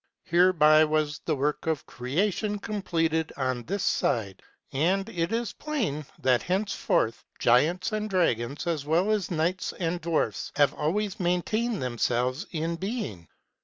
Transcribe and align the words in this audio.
Hereby 0.25 0.83
was 0.83 1.19
the 1.25 1.35
work 1.35 1.67
of 1.67 1.85
creation 1.85 2.57
completed 2.57 3.31
on 3.37 3.61
this 3.65 3.83
side; 3.83 4.41
and 4.71 5.07
it 5.07 5.31
is 5.31 5.53
plain, 5.53 6.07
that 6.23 6.41
henceforth 6.41 7.23
giants 7.37 7.91
and 7.91 8.09
dragons, 8.09 8.65
as 8.65 8.83
well 8.83 9.11
as 9.11 9.29
knights 9.29 9.73
and 9.73 10.01
dwarfs, 10.01 10.51
have 10.55 10.73
always 10.73 11.19
maintained 11.19 11.83
themselves 11.83 12.47
in 12.51 12.77
being. 12.77 13.27